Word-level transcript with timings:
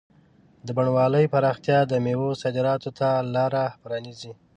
د 0.65 0.67
بڼوالۍ 0.77 1.25
پراختیا 1.33 1.79
د 1.87 1.93
مېوو 2.05 2.29
صادراتو 2.41 2.89
ته 2.99 3.09
لاره 3.35 3.65
پرانیزي. 3.81 4.33